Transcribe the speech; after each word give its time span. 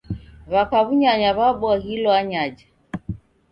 W'aka 0.51 0.77
w'unyanya 0.85 1.29
w'abwaghilo 1.37 2.09
anyaja. 2.19 2.67